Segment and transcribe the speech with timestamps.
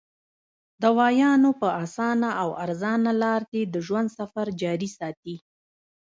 [0.03, 0.03] د
[0.83, 5.35] دوايانو پۀ اسانه او ارزانه لار دې د ژوند سفر جاري ساتي-